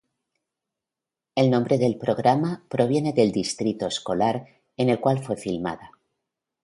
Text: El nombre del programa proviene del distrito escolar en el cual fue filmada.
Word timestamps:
El 1.35 1.51
nombre 1.51 1.77
del 1.77 1.95
programa 1.95 2.63
proviene 2.69 3.13
del 3.13 3.31
distrito 3.31 3.85
escolar 3.85 4.47
en 4.75 4.89
el 4.89 4.99
cual 4.99 5.19
fue 5.23 5.37
filmada. 5.37 5.91